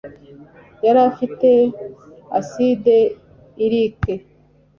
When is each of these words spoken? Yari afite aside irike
Yari 0.85 0.99
afite 1.09 1.49
aside 2.39 2.95
irike 3.65 4.13